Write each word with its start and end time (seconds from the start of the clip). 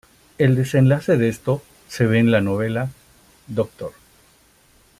El 0.39 0.55
desenlace 0.55 1.15
de 1.15 1.29
esto 1.29 1.61
se 1.87 2.07
ve 2.07 2.17
en 2.17 2.31
la 2.31 2.41
novela 2.41 2.89
"Dr. 3.45 3.93